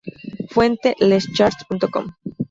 [0.53, 2.05] Fuente: LesCharts.com